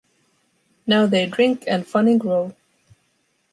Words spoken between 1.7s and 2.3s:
funny